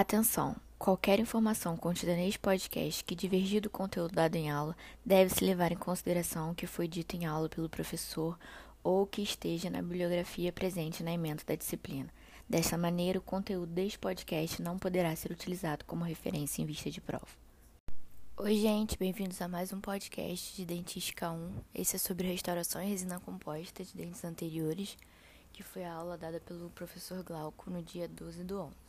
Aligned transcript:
Atenção! 0.00 0.54
Qualquer 0.78 1.18
informação 1.18 1.76
contida 1.76 2.14
neste 2.14 2.38
podcast 2.38 3.02
que 3.02 3.16
divergir 3.16 3.60
do 3.60 3.68
conteúdo 3.68 4.14
dado 4.14 4.36
em 4.36 4.48
aula 4.48 4.76
deve-se 5.04 5.44
levar 5.44 5.72
em 5.72 5.76
consideração 5.76 6.52
o 6.52 6.54
que 6.54 6.68
foi 6.68 6.86
dito 6.86 7.16
em 7.16 7.26
aula 7.26 7.48
pelo 7.48 7.68
professor 7.68 8.38
ou 8.80 9.04
que 9.08 9.22
esteja 9.22 9.68
na 9.68 9.82
bibliografia 9.82 10.52
presente 10.52 11.02
na 11.02 11.10
emenda 11.10 11.42
da 11.44 11.56
disciplina. 11.56 12.08
Desta 12.48 12.78
maneira, 12.78 13.18
o 13.18 13.22
conteúdo 13.22 13.72
deste 13.72 13.98
podcast 13.98 14.62
não 14.62 14.78
poderá 14.78 15.16
ser 15.16 15.32
utilizado 15.32 15.84
como 15.84 16.04
referência 16.04 16.62
em 16.62 16.64
vista 16.64 16.88
de 16.88 17.00
prova. 17.00 17.26
Oi, 18.36 18.54
gente, 18.54 18.96
bem-vindos 18.96 19.42
a 19.42 19.48
mais 19.48 19.72
um 19.72 19.80
podcast 19.80 20.54
de 20.54 20.64
Dentística 20.64 21.28
1. 21.28 21.54
Esse 21.74 21.96
é 21.96 21.98
sobre 21.98 22.28
restauração 22.28 22.80
e 22.80 22.86
resina 22.86 23.18
composta 23.18 23.82
de 23.82 23.96
dentes 23.96 24.24
anteriores, 24.24 24.96
que 25.52 25.64
foi 25.64 25.84
a 25.84 25.92
aula 25.92 26.16
dada 26.16 26.38
pelo 26.38 26.70
professor 26.70 27.20
Glauco 27.24 27.68
no 27.68 27.82
dia 27.82 28.06
12 28.06 28.44
do 28.44 28.60
11. 28.60 28.87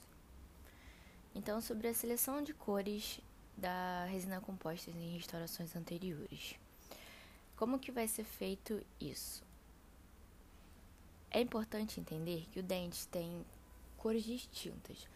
Então, 1.35 1.61
sobre 1.61 1.87
a 1.87 1.93
seleção 1.93 2.41
de 2.41 2.53
cores 2.53 3.19
da 3.55 4.05
resina 4.05 4.39
composta 4.39 4.89
em 4.89 5.15
restaurações 5.15 5.75
anteriores. 5.75 6.55
Como 7.55 7.79
que 7.79 7.91
vai 7.91 8.07
ser 8.07 8.23
feito 8.23 8.81
isso? 8.99 9.43
É 11.29 11.41
importante 11.41 11.99
entender 11.99 12.47
que 12.51 12.59
o 12.59 12.63
dente 12.63 13.07
tem 13.07 13.45
cores 13.97 14.23
distintas, 14.23 15.07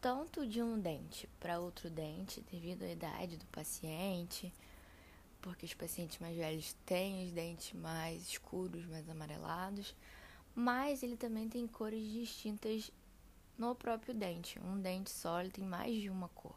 tanto 0.00 0.46
de 0.46 0.62
um 0.62 0.80
dente 0.80 1.28
para 1.38 1.60
outro 1.60 1.90
dente, 1.90 2.40
devido 2.50 2.82
à 2.84 2.90
idade 2.90 3.36
do 3.36 3.46
paciente, 3.46 4.52
porque 5.40 5.66
os 5.66 5.74
pacientes 5.74 6.18
mais 6.18 6.36
velhos 6.36 6.74
têm 6.84 7.26
os 7.26 7.32
dentes 7.32 7.72
mais 7.78 8.22
escuros, 8.28 8.84
mais 8.86 9.08
amarelados, 9.08 9.94
mas 10.54 11.02
ele 11.02 11.16
também 11.16 11.48
tem 11.48 11.66
cores 11.66 12.02
distintas 12.10 12.90
no 13.60 13.74
próprio 13.74 14.14
dente. 14.14 14.58
Um 14.60 14.80
dente 14.80 15.10
sólido 15.10 15.52
tem 15.52 15.64
mais 15.64 15.94
de 16.00 16.08
uma 16.08 16.28
cor. 16.30 16.56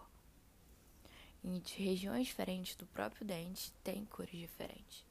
Em 1.44 1.62
regiões 1.76 2.28
diferentes 2.28 2.78
do 2.78 2.86
próprio 2.86 3.28
dente 3.28 3.73
tem 3.84 4.06
cores 4.06 4.40
diferentes. 4.40 5.06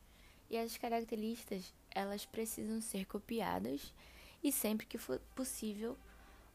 E 0.49 0.57
as 0.57 0.79
características, 0.79 1.75
elas 1.91 2.25
precisam 2.25 2.81
ser 2.81 3.05
copiadas 3.05 3.93
e 4.43 4.51
sempre 4.51 4.87
que 4.87 4.97
for 4.97 5.21
possível 5.34 5.99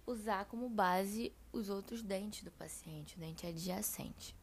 usar 0.08 0.46
como 0.46 0.68
base 0.68 1.32
os 1.54 1.70
outros 1.70 2.02
dentes 2.02 2.42
do 2.42 2.50
paciente, 2.52 3.16
o 3.16 3.20
dente 3.20 3.46
adjacente. 3.46 4.36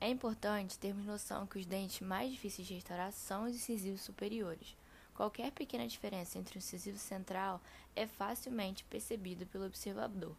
É 0.00 0.08
importante 0.08 0.80
termos 0.80 1.06
noção 1.06 1.46
que 1.46 1.60
os 1.60 1.66
dentes 1.66 2.00
mais 2.00 2.32
difíceis 2.32 2.66
de 2.66 2.74
restaurar 2.74 3.12
são 3.12 3.44
os 3.44 3.54
incisivos 3.54 4.00
superiores, 4.00 4.74
Qualquer 5.14 5.52
pequena 5.52 5.86
diferença 5.86 6.38
entre 6.38 6.56
o 6.56 6.58
incisivo 6.58 6.98
central 6.98 7.60
é 7.94 8.06
facilmente 8.06 8.84
percebida 8.84 9.44
pelo 9.46 9.66
observador, 9.66 10.34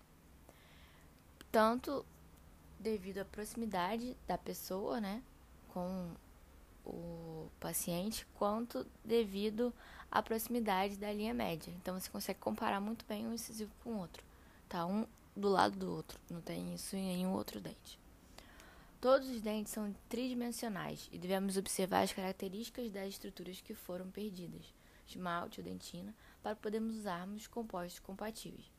tanto 1.51 2.05
devido 2.79 3.19
à 3.19 3.25
proximidade 3.25 4.17
da 4.27 4.37
pessoa, 4.37 4.99
né, 4.99 5.21
com 5.69 6.11
o 6.85 7.49
paciente, 7.59 8.25
quanto 8.33 8.85
devido 9.05 9.73
à 10.11 10.21
proximidade 10.21 10.97
da 10.97 11.11
linha 11.13 11.33
média. 11.33 11.73
Então 11.77 11.99
você 11.99 12.09
consegue 12.09 12.39
comparar 12.39 12.81
muito 12.81 13.05
bem 13.05 13.25
um 13.27 13.33
incisivo 13.33 13.71
com 13.83 13.91
o 13.91 13.99
outro, 13.99 14.23
tá? 14.67 14.85
Um 14.85 15.05
do 15.35 15.49
lado 15.49 15.77
do 15.77 15.91
outro, 15.91 16.19
não 16.29 16.41
tem 16.41 16.73
isso 16.75 16.95
em 16.95 17.05
nenhum 17.05 17.33
outro 17.33 17.59
dente. 17.59 18.02
Todos 19.03 19.27
os 19.27 19.41
dentes 19.41 19.73
são 19.73 19.93
tridimensionais 20.07 21.09
e 21.11 21.17
devemos 21.17 21.57
observar 21.57 22.03
as 22.03 22.13
características 22.13 22.89
das 22.89 23.09
estruturas 23.09 23.59
que 23.59 23.73
foram 23.73 24.09
perdidas, 24.09 24.73
esmalte 25.05 25.59
ou 25.59 25.65
dentina, 25.65 26.15
para 26.41 26.55
podermos 26.55 26.95
usarmos 26.95 27.45
compostos 27.45 27.99
compatíveis. 27.99 28.71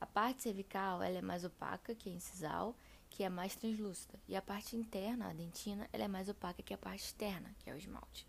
A 0.00 0.06
parte 0.06 0.44
cervical 0.44 1.02
ela 1.02 1.18
é 1.18 1.20
mais 1.20 1.44
opaca 1.44 1.94
que 1.94 2.08
a 2.08 2.12
incisal, 2.14 2.74
que 3.10 3.22
é 3.22 3.28
mais 3.28 3.54
translúcida, 3.54 4.18
e 4.26 4.34
a 4.34 4.40
parte 4.40 4.74
interna, 4.74 5.28
a 5.28 5.34
dentina, 5.34 5.86
ela 5.92 6.04
é 6.04 6.08
mais 6.08 6.30
opaca 6.30 6.62
que 6.62 6.72
a 6.72 6.78
parte 6.78 7.04
externa, 7.04 7.54
que 7.58 7.68
é 7.68 7.74
o 7.74 7.76
esmalte. 7.76 8.26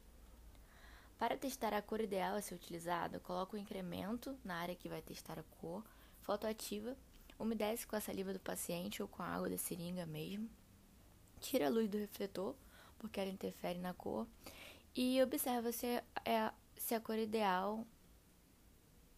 Para 1.17 1.37
testar 1.37 1.73
a 1.73 1.81
cor 1.81 2.01
ideal 2.01 2.35
a 2.35 2.41
ser 2.41 2.55
utilizada, 2.55 3.21
coloque 3.21 3.55
o 3.55 3.57
um 3.57 3.61
incremento 3.61 4.37
na 4.43 4.55
área 4.55 4.75
que 4.75 4.89
vai 4.89 5.01
testar 5.01 5.39
a 5.39 5.43
cor, 5.61 5.81
fotoativa, 6.23 6.93
umedece 7.39 7.87
com 7.87 7.95
a 7.95 8.01
saliva 8.01 8.33
do 8.33 8.39
paciente 8.41 9.01
ou 9.01 9.07
com 9.07 9.23
a 9.23 9.27
água 9.27 9.49
da 9.49 9.57
seringa 9.57 10.05
mesmo, 10.05 10.49
tira 11.39 11.67
a 11.67 11.69
luz 11.69 11.89
do 11.89 11.97
refletor, 11.97 12.55
porque 12.99 13.19
ela 13.19 13.29
interfere 13.29 13.79
na 13.79 13.93
cor, 13.93 14.27
e 14.95 15.21
observa 15.21 15.71
se, 15.71 15.85
é, 16.25 16.51
se 16.75 16.95
a 16.95 16.99
cor 16.99 17.17
ideal 17.17 17.85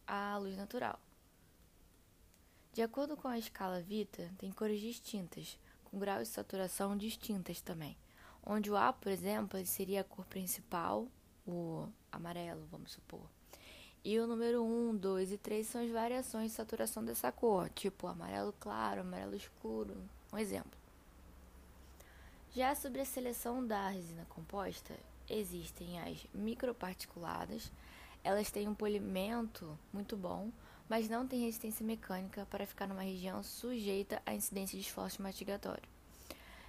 a 0.05 0.37
luz 0.37 0.57
natural. 0.57 0.99
De 2.73 2.81
acordo 2.81 3.15
com 3.15 3.27
a 3.27 3.37
escala 3.37 3.81
Vita, 3.81 4.31
tem 4.37 4.51
cores 4.51 4.79
distintas, 4.79 5.57
com 5.85 5.99
graus 5.99 6.27
de 6.27 6.33
saturação 6.33 6.97
distintas 6.97 7.61
também. 7.61 7.97
Onde 8.45 8.71
o 8.71 8.77
A, 8.77 8.93
por 8.93 9.11
exemplo, 9.11 9.63
seria 9.65 10.01
a 10.01 10.03
cor 10.03 10.25
principal, 10.25 11.07
o 11.45 11.87
amarelo, 12.11 12.65
vamos 12.71 12.91
supor. 12.91 13.27
E 14.03 14.17
o 14.19 14.25
número 14.25 14.63
1, 14.63 14.95
2 14.95 15.33
e 15.33 15.37
3 15.37 15.67
são 15.67 15.83
as 15.83 15.91
variações 15.91 16.51
de 16.51 16.57
saturação 16.57 17.03
dessa 17.03 17.31
cor, 17.31 17.69
tipo 17.69 18.07
amarelo 18.07 18.53
claro, 18.59 19.01
amarelo 19.01 19.35
escuro, 19.35 19.95
um 20.31 20.37
exemplo. 20.37 20.78
Já 22.55 22.73
sobre 22.73 22.99
a 22.99 23.05
seleção 23.05 23.65
da 23.65 23.89
resina 23.89 24.25
composta, 24.27 24.95
existem 25.29 25.99
as 25.99 26.25
microparticuladas. 26.33 27.71
Elas 28.23 28.49
têm 28.49 28.67
um 28.67 28.73
polimento 28.73 29.77
muito 29.93 30.17
bom, 30.17 30.51
mas 30.89 31.07
não 31.07 31.27
têm 31.27 31.41
resistência 31.41 31.85
mecânica 31.85 32.47
para 32.49 32.65
ficar 32.65 32.87
numa 32.87 33.03
região 33.03 33.43
sujeita 33.43 34.19
à 34.25 34.33
incidência 34.33 34.75
de 34.75 34.83
esforço 34.83 35.21
mastigatório. 35.21 35.87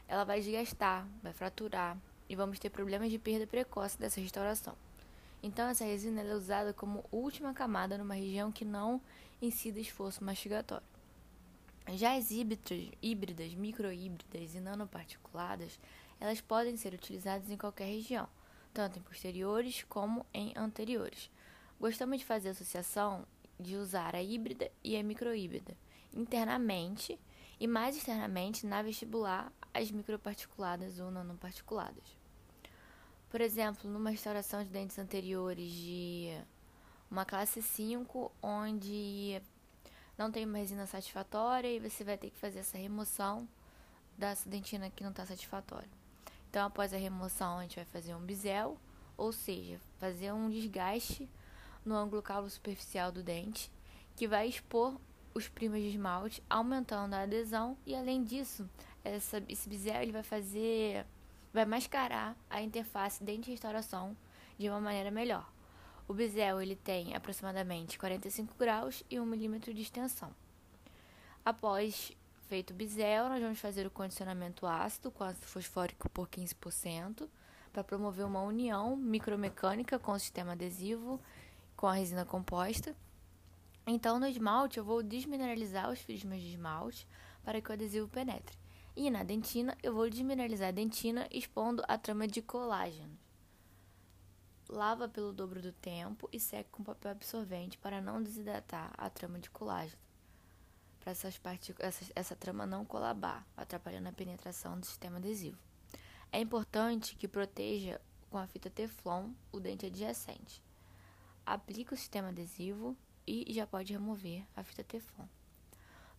Ela 0.07 0.25
vai 0.25 0.43
desgastar, 0.43 1.09
vai 1.23 1.33
fraturar 1.33 1.97
e 2.29 2.37
vamos 2.37 2.59
ter 2.59 2.69
problemas 2.69 3.11
de 3.11 3.19
perda 3.19 3.47
precoce 3.47 3.99
dessa 3.99 4.21
restauração. 4.21 4.77
Então, 5.43 5.67
essa 5.67 5.87
resina 5.87 6.21
é 6.21 6.35
usada 6.35 6.75
como 6.75 7.07
última 7.11 7.55
camada 7.55 7.97
numa 7.97 8.15
região 8.15 8.53
que 8.53 8.67
não 8.67 9.01
incida 9.41 9.81
esforço 9.81 10.23
mastigatório. 10.23 10.85
Já 11.97 12.17
as 12.17 12.31
híbridas, 12.31 12.91
híbridas 13.03 13.55
microhíbridas 13.55 14.55
e 14.55 14.61
nanoparticuladas, 14.61 15.79
elas 16.21 16.41
podem 16.41 16.77
ser 16.77 16.95
utilizadas 16.95 17.51
em 17.51 17.57
qualquer 17.57 17.87
região, 17.87 18.29
tanto 18.73 18.99
em 18.99 19.03
posteriores 19.03 19.85
como 19.89 20.25
em 20.33 20.53
anteriores. 20.57 21.31
Gostamos 21.81 22.19
de 22.19 22.25
fazer 22.25 22.51
associação 22.51 23.27
de 23.59 23.77
usar 23.77 24.15
a 24.15 24.23
híbrida 24.23 24.71
e 24.85 24.97
a 24.97 25.03
microhíbrida 25.03 25.77
internamente 26.15 27.19
e 27.59 27.67
mais 27.67 27.97
externamente 27.97 28.67
na 28.67 28.83
vestibular 28.83 29.53
as 29.73 29.91
microparticuladas 29.91 30.99
ou 30.99 31.11
nanoparticuladas. 31.11 32.19
Por 33.29 33.41
exemplo, 33.41 33.89
numa 33.89 34.11
restauração 34.11 34.65
de 34.65 34.71
dentes 34.71 34.99
anteriores 34.99 35.71
de 35.71 36.31
uma 37.11 37.25
classe 37.25 37.63
5, 37.63 38.33
onde 38.43 39.41
não 40.21 40.31
tem 40.31 40.45
uma 40.45 40.59
resina 40.59 40.85
satisfatória 40.85 41.67
e 41.67 41.81
você 41.81 42.05
vai 42.05 42.19
ter 42.19 42.29
que 42.29 42.37
fazer 42.37 42.59
essa 42.59 42.77
remoção 42.77 43.49
da 44.19 44.35
dentina 44.45 44.91
que 44.91 45.03
não 45.03 45.13
está 45.13 45.25
satisfatória. 45.25 45.89
Então, 46.51 46.67
após 46.67 46.93
a 46.93 46.99
remoção, 46.99 47.57
a 47.57 47.63
gente 47.63 47.77
vai 47.77 47.87
fazer 47.87 48.15
um 48.15 48.21
bisel, 48.21 48.77
ou 49.17 49.33
seja, 49.33 49.81
fazer 49.99 50.31
um 50.31 50.51
desgaste 50.51 51.27
no 51.87 51.95
ângulo 51.95 52.21
calo 52.21 52.51
superficial 52.51 53.11
do 53.11 53.23
dente, 53.23 53.73
que 54.15 54.29
vai 54.29 54.47
expor 54.47 55.01
os 55.33 55.49
primos 55.49 55.81
de 55.81 55.89
esmalte, 55.89 56.43
aumentando 56.51 57.15
a 57.15 57.23
adesão 57.23 57.75
e, 57.87 57.95
além 57.95 58.23
disso, 58.23 58.69
essa, 59.03 59.43
esse 59.49 59.71
bisel 59.71 60.03
ele 60.03 60.13
vai 60.13 60.23
fazer, 60.23 61.07
vai 61.51 61.65
mascarar 61.65 62.37
a 62.51 62.61
interface 62.61 63.25
dente-restauração 63.25 64.15
de 64.59 64.69
uma 64.69 64.83
maneira 64.83 65.11
melhor. 65.11 65.51
O 66.11 66.13
bisel 66.13 66.61
ele 66.61 66.75
tem 66.75 67.15
aproximadamente 67.15 67.97
45 67.97 68.57
graus 68.59 69.05
e 69.09 69.21
1 69.21 69.25
milímetro 69.25 69.73
de 69.73 69.83
extensão. 69.83 70.35
Após 71.45 72.11
feito 72.49 72.73
o 72.73 72.75
bisel, 72.75 73.29
nós 73.29 73.41
vamos 73.41 73.61
fazer 73.61 73.87
o 73.87 73.93
condicionamento 73.93 74.67
ácido 74.67 75.13
com 75.13 75.23
ácido 75.23 75.47
fosfórico 75.47 76.11
por 76.11 76.29
15%, 76.29 77.29
para 77.73 77.85
promover 77.85 78.27
uma 78.27 78.43
união 78.43 78.97
micromecânica 78.97 80.01
com 80.01 80.11
o 80.11 80.19
sistema 80.19 80.51
adesivo 80.51 81.21
com 81.77 81.87
a 81.87 81.93
resina 81.93 82.25
composta. 82.25 82.93
Então, 83.87 84.19
no 84.19 84.27
esmalte, 84.27 84.79
eu 84.79 84.85
vou 84.85 85.05
desmineralizar 85.05 85.93
os 85.93 86.03
prismas 86.03 86.41
de 86.41 86.49
esmalte 86.49 87.07
para 87.45 87.61
que 87.61 87.71
o 87.71 87.73
adesivo 87.73 88.09
penetre. 88.09 88.59
E 88.97 89.09
na 89.13 89.23
dentina, 89.23 89.79
eu 89.81 89.95
vou 89.95 90.11
desmineralizar 90.11 90.71
a 90.71 90.73
dentina 90.73 91.29
expondo 91.31 91.85
a 91.87 91.97
trama 91.97 92.27
de 92.27 92.43
colágeno 92.43 93.17
lava 94.71 95.09
pelo 95.09 95.33
dobro 95.33 95.61
do 95.61 95.73
tempo 95.73 96.29
e 96.33 96.39
seca 96.39 96.69
com 96.71 96.85
papel 96.85 97.11
absorvente 97.11 97.77
para 97.77 98.01
não 98.01 98.23
desidratar 98.23 98.93
a 98.97 99.11
trama 99.11 99.39
de 99.39 99.51
colágeno. 99.51 100.01
Para 101.01 101.13
essas 101.13 101.41
essa, 101.79 102.13
essa 102.15 102.37
trama 102.37 102.67
não 102.67 102.85
colabar, 102.85 103.47
atrapalhando 103.57 104.09
a 104.09 104.13
penetração 104.13 104.79
do 104.79 104.87
sistema 104.87 105.17
adesivo. 105.17 105.59
É 106.31 106.39
importante 106.41 107.17
que 107.17 107.27
proteja 107.27 108.01
com 108.29 108.39
a 108.39 108.47
fita 108.47 108.71
Teflon 108.71 109.31
o 109.51 109.59
dente 109.59 109.87
adjacente. 109.87 110.63
Aplique 111.45 111.93
o 111.93 111.97
sistema 111.97 112.29
adesivo 112.29 112.97
e 113.27 113.53
já 113.53 113.67
pode 113.67 113.93
remover 113.93 114.47
a 114.55 114.63
fita 114.63 114.85
Teflon. 114.85 115.27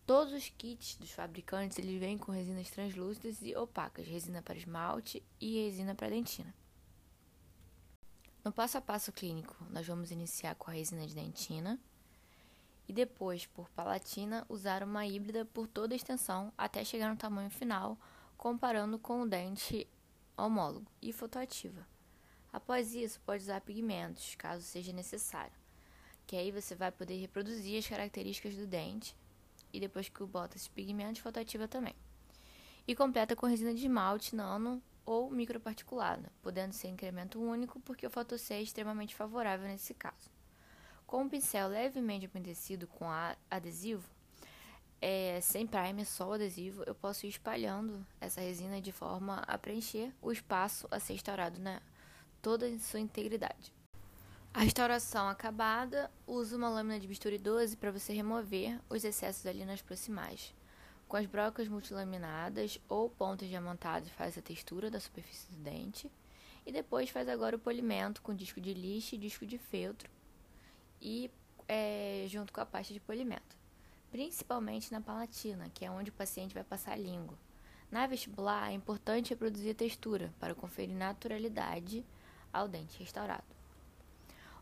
Todos 0.04 0.34
os 0.34 0.48
kits 0.50 0.96
dos 0.96 1.12
fabricantes 1.12 1.78
eles 1.78 1.98
vêm 1.98 2.18
com 2.18 2.32
resinas 2.32 2.68
translúcidas 2.70 3.40
e 3.40 3.56
opacas, 3.56 4.06
resina 4.06 4.42
para 4.42 4.58
esmalte 4.58 5.22
e 5.40 5.62
resina 5.62 5.94
para 5.94 6.10
dentina. 6.10 6.52
No 8.44 8.50
passo 8.50 8.76
a 8.76 8.80
passo 8.80 9.12
clínico, 9.12 9.56
nós 9.70 9.86
vamos 9.86 10.10
iniciar 10.10 10.56
com 10.56 10.68
a 10.68 10.74
resina 10.74 11.06
de 11.06 11.14
dentina 11.14 11.78
e 12.88 12.92
depois, 12.92 13.46
por 13.46 13.70
palatina, 13.70 14.44
usar 14.48 14.82
uma 14.82 15.06
híbrida 15.06 15.44
por 15.44 15.68
toda 15.68 15.94
a 15.94 15.96
extensão 15.96 16.52
até 16.58 16.84
chegar 16.84 17.08
no 17.08 17.16
tamanho 17.16 17.50
final, 17.50 17.96
comparando 18.36 18.98
com 18.98 19.22
o 19.22 19.28
dente 19.28 19.86
homólogo 20.36 20.90
e 21.00 21.12
fotoativa. 21.12 21.86
Após 22.52 22.96
isso, 22.96 23.20
pode 23.20 23.44
usar 23.44 23.60
pigmentos, 23.60 24.34
caso 24.34 24.64
seja 24.64 24.92
necessário, 24.92 25.54
que 26.26 26.34
aí 26.34 26.50
você 26.50 26.74
vai 26.74 26.90
poder 26.90 27.20
reproduzir 27.20 27.78
as 27.78 27.86
características 27.86 28.56
do 28.56 28.66
dente 28.66 29.16
e 29.72 29.78
depois 29.78 30.08
que 30.08 30.24
bota 30.24 30.56
esses 30.56 30.66
pigmentos, 30.66 31.22
fotoativa 31.22 31.68
também. 31.68 31.94
E 32.88 32.96
completa 32.96 33.36
com 33.36 33.46
resina 33.46 33.72
de 33.72 33.86
esmalte 33.86 34.34
nano 34.34 34.82
ou 35.04 35.30
microparticulada, 35.30 36.32
podendo 36.42 36.72
ser 36.72 36.88
incremento 36.88 37.40
único 37.40 37.80
porque 37.80 38.06
o 38.06 38.10
Photo 38.10 38.38
C 38.38 38.54
é 38.54 38.62
extremamente 38.62 39.14
favorável 39.14 39.66
nesse 39.66 39.94
caso. 39.94 40.30
Com 41.06 41.22
um 41.22 41.28
pincel 41.28 41.68
levemente 41.68 42.26
umedecido 42.26 42.86
com 42.86 43.06
adesivo, 43.50 44.08
é, 45.00 45.40
sem 45.40 45.66
primer, 45.66 46.06
só 46.06 46.28
o 46.28 46.32
adesivo, 46.32 46.84
eu 46.86 46.94
posso 46.94 47.26
ir 47.26 47.30
espalhando 47.30 48.06
essa 48.20 48.40
resina 48.40 48.80
de 48.80 48.92
forma 48.92 49.42
a 49.48 49.58
preencher 49.58 50.14
o 50.22 50.30
espaço 50.30 50.86
a 50.92 51.00
ser 51.00 51.14
restaurado 51.14 51.58
na 51.58 51.74
né, 51.74 51.82
toda 52.40 52.68
em 52.68 52.78
sua 52.78 53.00
integridade. 53.00 53.72
A 54.54 54.60
restauração 54.60 55.28
acabada, 55.28 56.10
usa 56.26 56.56
uma 56.56 56.68
lâmina 56.68 57.00
de 57.00 57.08
bisturi 57.08 57.38
12 57.38 57.76
para 57.76 57.90
você 57.90 58.12
remover 58.12 58.78
os 58.88 59.02
excessos 59.02 59.44
ali 59.44 59.64
nas 59.64 59.82
proximais. 59.82 60.54
Com 61.12 61.18
as 61.18 61.26
brocas 61.26 61.68
multilaminadas 61.68 62.80
ou 62.88 63.10
pontas 63.10 63.46
diamantadas 63.46 64.08
faz 64.12 64.38
a 64.38 64.40
textura 64.40 64.90
da 64.90 64.98
superfície 64.98 65.46
do 65.52 65.58
dente. 65.58 66.10
E 66.64 66.72
depois 66.72 67.10
faz 67.10 67.28
agora 67.28 67.54
o 67.54 67.58
polimento 67.58 68.22
com 68.22 68.34
disco 68.34 68.58
de 68.62 68.72
lixa 68.72 69.14
e 69.14 69.18
disco 69.18 69.44
de 69.44 69.58
feltro 69.58 70.08
e 71.02 71.30
é, 71.68 72.24
junto 72.30 72.50
com 72.50 72.62
a 72.62 72.64
pasta 72.64 72.94
de 72.94 73.00
polimento 73.00 73.54
principalmente 74.10 74.90
na 74.90 75.02
palatina, 75.02 75.70
que 75.74 75.84
é 75.84 75.90
onde 75.90 76.08
o 76.08 76.14
paciente 76.14 76.54
vai 76.54 76.64
passar 76.64 76.92
a 76.92 76.96
língua. 76.96 77.36
Na 77.90 78.06
vestibular, 78.06 78.70
é 78.70 78.72
importante 78.72 79.30
reproduzir 79.30 79.72
a 79.72 79.74
textura 79.74 80.32
para 80.40 80.54
conferir 80.54 80.96
naturalidade 80.96 82.06
ao 82.50 82.66
dente 82.66 82.98
restaurado. 82.98 83.44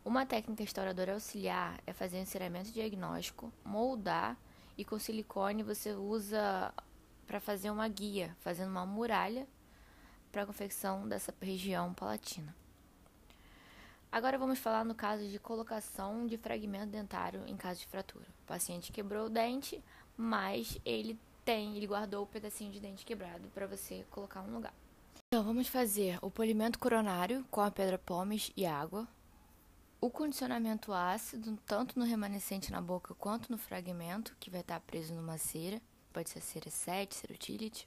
Uma 0.05 0.27
técnica 0.27 0.65
restauradora 0.65 1.15
auxiliar 1.15 1.81
é 1.87 1.93
fazer 1.93 2.19
um 2.19 2.23
enceramento 2.23 2.73
diagnóstico, 2.73 3.53
moldar 3.65 4.37
e 4.81 4.85
com 4.85 4.99
silicone 4.99 5.63
você 5.63 5.93
usa 5.93 6.73
para 7.27 7.39
fazer 7.39 7.71
uma 7.71 7.87
guia, 7.87 8.35
fazendo 8.41 8.71
uma 8.71 8.87
muralha 8.87 9.47
para 10.33 10.43
a 10.43 10.47
confecção 10.47 11.07
dessa 11.07 11.35
região 11.39 11.93
palatina. 11.93 12.57
Agora 14.11 14.39
vamos 14.39 14.59
falar 14.59 14.83
no 14.87 14.95
caso 14.95 15.29
de 15.29 15.39
colocação 15.39 16.27
de 16.27 16.39
fragmento 16.39 16.87
dentário 16.87 17.47
em 17.47 17.59
caso 17.59 17.81
de 17.81 17.87
fratura. 17.89 18.25
O 18.43 18.47
paciente 18.47 18.91
quebrou 18.91 19.27
o 19.27 19.31
dente, 19.31 19.85
mas 20.17 20.79
ele 20.83 21.19
tem, 21.45 21.77
ele 21.77 21.87
guardou 21.87 22.25
o 22.25 22.27
pedacinho 22.27 22.73
de 22.73 22.81
dente 22.81 23.05
quebrado 23.05 23.49
para 23.51 23.67
você 23.67 24.07
colocar 24.11 24.43
no 24.43 24.55
lugar. 24.55 24.73
Então 25.29 25.45
vamos 25.45 25.69
fazer 25.69 26.19
o 26.23 26.31
polimento 26.31 26.79
coronário 26.79 27.45
com 27.51 27.61
a 27.61 27.71
pedra 27.71 27.99
pomes 27.99 28.51
e 28.57 28.65
água, 28.65 29.07
o 30.01 30.09
condicionamento 30.09 30.93
ácido 30.93 31.59
tanto 31.67 31.99
no 31.99 32.07
remanescente 32.07 32.73
na 32.73 32.81
boca 32.81 33.15
quanto 33.15 33.53
no 33.53 33.59
fragmento 33.59 34.35
que 34.41 34.51
vai 34.51 34.63
estar 34.63 34.81
preso 34.81 35.13
numa 35.13 35.37
cera, 35.37 35.81
pode 36.13 36.31
ser 36.31 36.41
cera 36.41 36.71
7, 36.71 37.15
cera 37.15 37.35
utility. 37.35 37.87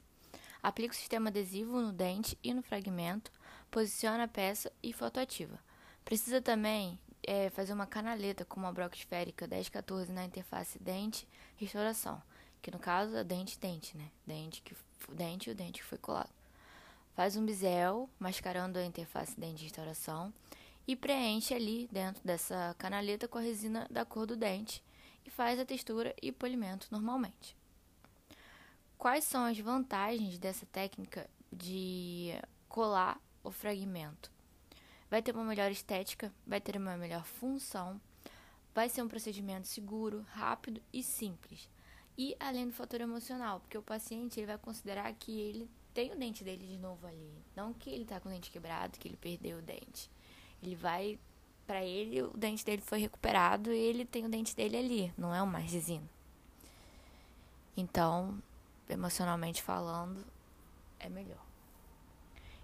Aplica 0.62 0.94
o 0.94 0.96
sistema 0.96 1.28
adesivo 1.28 1.80
no 1.80 1.92
dente 1.92 2.38
e 2.42 2.54
no 2.54 2.62
fragmento, 2.62 3.32
posiciona 3.70 4.24
a 4.24 4.28
peça 4.28 4.72
e 4.82 4.92
fotoativa. 4.92 5.58
Precisa 6.04 6.40
também 6.40 6.98
é, 7.22 7.50
fazer 7.50 7.72
uma 7.72 7.86
canaleta 7.86 8.44
com 8.44 8.60
uma 8.60 8.72
broca 8.72 8.96
esférica 8.96 9.46
1014 9.46 10.12
na 10.12 10.24
interface 10.24 10.78
dente-restauração, 10.78 12.22
que 12.62 12.70
no 12.70 12.78
caso 12.78 13.16
é 13.16 13.24
dente-dente, 13.24 13.96
né? 13.96 14.08
Dente, 14.24 14.62
que, 14.62 14.74
dente 15.12 15.50
e 15.50 15.52
o 15.52 15.54
dente 15.54 15.80
que 15.80 15.86
foi 15.86 15.98
colado. 15.98 16.30
Faz 17.14 17.36
um 17.36 17.44
bisel, 17.44 18.08
mascarando 18.18 18.78
a 18.78 18.84
interface 18.84 19.38
dente-restauração 19.38 20.32
e 20.86 20.94
preenche 20.94 21.54
ali 21.54 21.88
dentro 21.90 22.22
dessa 22.24 22.74
canaleta 22.78 23.26
com 23.28 23.38
a 23.38 23.40
resina 23.40 23.86
da 23.90 24.04
cor 24.04 24.26
do 24.26 24.36
dente 24.36 24.82
e 25.24 25.30
faz 25.30 25.58
a 25.58 25.64
textura 25.64 26.14
e 26.20 26.30
polimento 26.30 26.88
normalmente. 26.90 27.56
Quais 28.98 29.24
são 29.24 29.44
as 29.44 29.58
vantagens 29.58 30.38
dessa 30.38 30.66
técnica 30.66 31.28
de 31.52 32.32
colar 32.68 33.20
o 33.42 33.50
fragmento? 33.50 34.34
vai 35.14 35.22
ter 35.22 35.32
uma 35.32 35.44
melhor 35.44 35.70
estética, 35.70 36.34
vai 36.44 36.60
ter 36.60 36.76
uma 36.76 36.96
melhor 36.96 37.24
função, 37.24 38.00
vai 38.74 38.88
ser 38.88 39.00
um 39.00 39.06
procedimento 39.06 39.68
seguro, 39.68 40.26
rápido 40.30 40.82
e 40.92 41.04
simples. 41.04 41.70
E 42.18 42.36
além 42.40 42.66
do 42.66 42.72
fator 42.72 43.00
emocional, 43.00 43.60
porque 43.60 43.78
o 43.78 43.82
paciente 43.82 44.40
ele 44.40 44.48
vai 44.48 44.58
considerar 44.58 45.12
que 45.14 45.38
ele 45.38 45.70
tem 45.92 46.10
o 46.10 46.18
dente 46.18 46.42
dele 46.42 46.66
de 46.66 46.78
novo 46.78 47.06
ali, 47.06 47.32
não 47.54 47.72
que 47.72 47.90
ele 47.90 48.02
está 48.02 48.18
com 48.18 48.28
o 48.28 48.32
dente 48.32 48.50
quebrado, 48.50 48.98
que 48.98 49.06
ele 49.06 49.16
perdeu 49.16 49.58
o 49.58 49.62
dente. 49.62 50.10
Ele 50.64 50.74
vai 50.74 51.18
para 51.66 51.82
ele 51.82 52.22
o 52.22 52.36
dente 52.36 52.64
dele 52.64 52.82
foi 52.82 52.98
recuperado 52.98 53.72
e 53.72 53.76
ele 53.78 54.04
tem 54.04 54.24
o 54.24 54.28
dente 54.28 54.54
dele 54.54 54.76
ali, 54.76 55.14
não 55.16 55.34
é 55.34 55.42
um 55.42 55.46
margesino. 55.46 56.08
Então, 57.76 58.38
emocionalmente 58.88 59.62
falando, 59.62 60.24
é 61.00 61.08
melhor. 61.08 61.42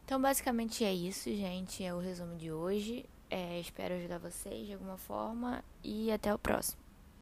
Então, 0.04 0.20
basicamente 0.20 0.84
é 0.84 0.92
isso, 0.92 1.30
gente. 1.30 1.84
É 1.84 1.94
o 1.94 1.98
resumo 1.98 2.36
de 2.36 2.50
hoje. 2.50 3.04
É, 3.28 3.60
espero 3.60 3.94
ajudar 3.94 4.18
vocês 4.18 4.66
de 4.66 4.72
alguma 4.72 4.96
forma 4.96 5.64
e 5.84 6.10
até 6.10 6.34
o 6.34 6.38
próximo. 6.38 6.79